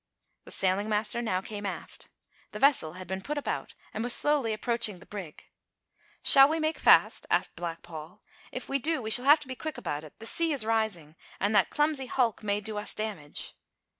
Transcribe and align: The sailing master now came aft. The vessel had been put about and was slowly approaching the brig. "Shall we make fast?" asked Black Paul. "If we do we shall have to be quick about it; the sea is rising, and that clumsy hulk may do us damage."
The 0.45 0.49
sailing 0.49 0.89
master 0.89 1.21
now 1.21 1.41
came 1.41 1.63
aft. 1.63 2.09
The 2.53 2.57
vessel 2.57 2.93
had 2.93 3.05
been 3.05 3.21
put 3.21 3.37
about 3.37 3.75
and 3.93 4.03
was 4.03 4.15
slowly 4.15 4.51
approaching 4.51 4.97
the 4.97 5.05
brig. 5.05 5.45
"Shall 6.23 6.49
we 6.49 6.59
make 6.59 6.79
fast?" 6.79 7.27
asked 7.29 7.55
Black 7.55 7.83
Paul. 7.83 8.23
"If 8.51 8.67
we 8.67 8.79
do 8.79 8.99
we 9.03 9.11
shall 9.11 9.25
have 9.25 9.41
to 9.41 9.47
be 9.47 9.53
quick 9.53 9.77
about 9.77 10.03
it; 10.03 10.17
the 10.17 10.25
sea 10.25 10.53
is 10.53 10.65
rising, 10.65 11.17
and 11.39 11.53
that 11.53 11.69
clumsy 11.69 12.07
hulk 12.07 12.41
may 12.41 12.59
do 12.61 12.79
us 12.79 12.95
damage." 12.95 13.53